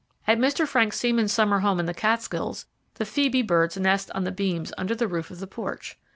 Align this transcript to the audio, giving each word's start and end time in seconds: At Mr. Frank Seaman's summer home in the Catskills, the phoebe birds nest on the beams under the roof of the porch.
At 0.25 0.39
Mr. 0.39 0.65
Frank 0.67 0.93
Seaman's 0.93 1.31
summer 1.31 1.59
home 1.59 1.79
in 1.79 1.85
the 1.85 1.93
Catskills, 1.93 2.65
the 2.95 3.05
phoebe 3.05 3.43
birds 3.43 3.77
nest 3.77 4.09
on 4.15 4.23
the 4.23 4.31
beams 4.31 4.73
under 4.75 4.95
the 4.95 5.07
roof 5.07 5.29
of 5.29 5.39
the 5.39 5.45
porch. 5.45 5.95